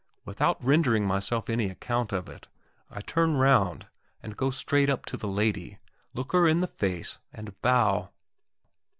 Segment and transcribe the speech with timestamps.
[0.25, 2.47] Without rendering myself any account of it,
[2.89, 3.85] I turn round
[4.23, 5.77] and go straight up to the lady,
[6.15, 8.09] look her in the face, and bow.